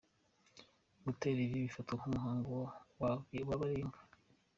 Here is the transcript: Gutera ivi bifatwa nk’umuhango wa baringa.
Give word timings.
Gutera 1.05 1.39
ivi 1.45 1.65
bifatwa 1.65 1.93
nk’umuhango 1.97 2.53
wa 3.01 3.11
baringa. 3.59 3.99